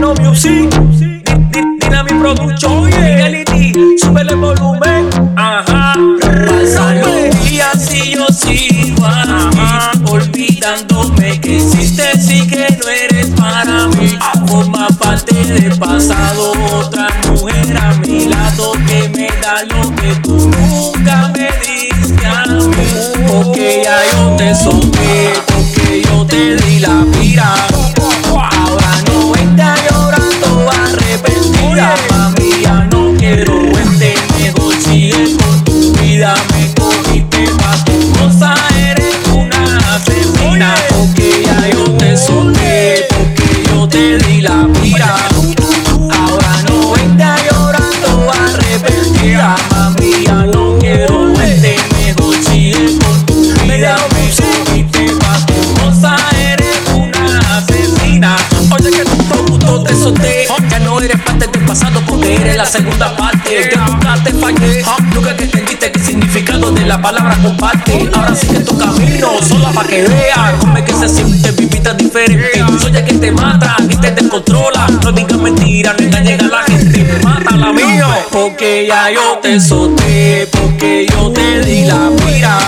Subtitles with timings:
[0.00, 0.70] Veneno Music,
[1.78, 5.94] Dinami Production, Reality, súbele volumen, ajá.
[6.46, 13.88] Pasan los días y yo sigo aquí, olvidándome que existes y que no eres para
[13.88, 14.18] mí.
[14.46, 20.34] Forma parte del pasado, otra mujer a mi lado que me da lo que tú
[20.38, 22.72] nunca me diste a mí.
[23.28, 24.54] Porque ya yo te
[36.20, 36.49] tu
[66.90, 68.10] la palabra comparte.
[68.12, 71.96] Ahora sigue tu camino sola pa' que veas Cómo es que se siente vivir tan
[71.96, 72.64] diferente.
[72.80, 74.88] Soy el que te mata y te descontrola.
[75.04, 77.20] No digas mentiras, no engañes a la gente.
[77.22, 78.08] Mata la mía.
[78.32, 82.58] Porque ya yo te solté, porque yo te di la mira.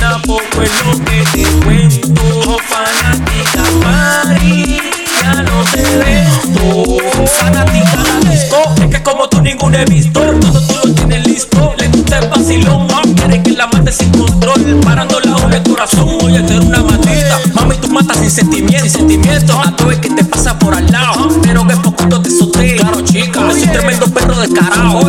[0.00, 2.56] Asesina, poco es lo que te cuento.
[2.68, 6.96] Fanática María, no te vendo
[7.26, 11.74] Fanática la disco, es que como tú ninguno he visto Todo tú lo tienes listo,
[11.78, 16.08] le gusta el vacilón Quiere que la mate sin control, parando la ola el corazón
[16.22, 20.00] Oye, tú eres una maldita, mami tú matas sin sentimiento Sin sentimiento, a todo el
[20.00, 23.40] que te pasa por al lado Pero que poquito te solté, claro chica.
[23.50, 25.00] Soy tremendo perro descarado.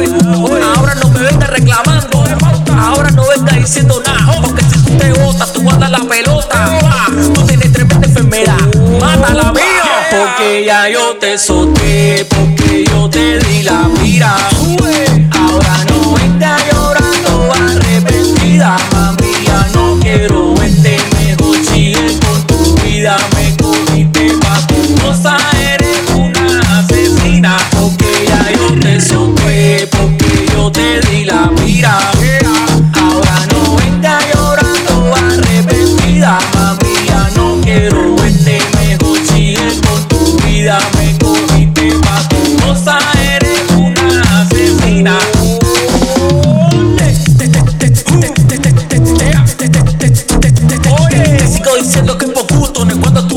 [0.75, 2.23] Ahora no me vengas reclamando.
[2.77, 4.10] Ahora no vengas diciendo nada
[10.71, 13.40] ya yo te solté, porque yo te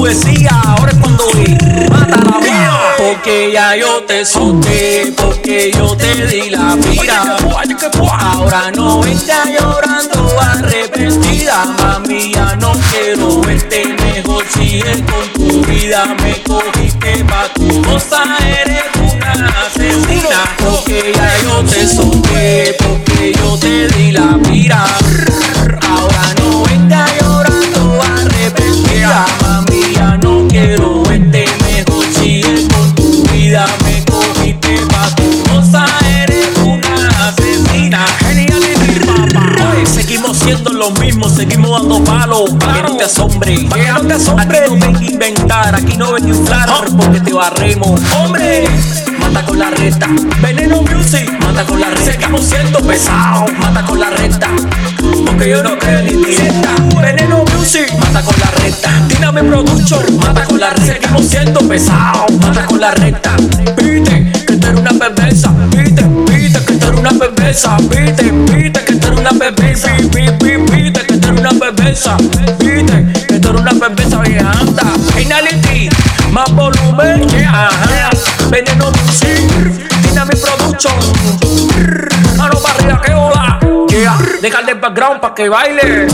[0.05, 1.91] decías, ahora es cuando es.
[1.91, 2.81] Mata la mía.
[2.97, 7.37] Porque ya yo te solté, porque yo te di la mira.
[8.21, 16.15] Ahora no está llorando arrepentida, mami, ya no quiero verte, mejor sigue con tu vida,
[16.23, 18.25] me cogiste pa' tu cosa,
[18.61, 18.74] eres
[40.45, 44.15] siendo lo mismo, seguimos dando palos, para que no te asombre, para que no te
[44.15, 44.45] asombre.
[44.45, 48.65] Aquí no ven a inventar, aquí no ven a inflar, porque te barremos, hombre.
[49.19, 50.07] Mata con la recta,
[50.43, 52.13] veneno music, mata con la recta.
[52.13, 54.49] Seguimos siendo pesados, mata con la recta.
[55.27, 56.71] Porque yo no creo en indirecta.
[57.01, 58.91] Veneno music, mata con la recta.
[59.09, 60.93] Dinami Production, mata con la recta.
[60.93, 63.35] Seguimos siendo pesados, mata con la recta.
[67.55, 72.17] Perversa, pide, pide que tú eres una perversa, pide, pide que tú eres una perversa,
[72.59, 74.83] pide que tú eres una perversa vieja anda.
[75.15, 75.89] Finality,
[76.33, 77.71] más volumen, yeah.
[78.51, 79.41] Veneno music,
[80.03, 80.95] Dinami Production.
[82.37, 83.59] Mano para arriba, que hola.
[83.89, 86.09] Yeah, déjale el background pa' que baile.